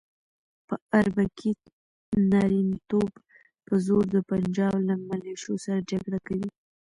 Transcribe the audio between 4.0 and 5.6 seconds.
د پنجاب له ملیشو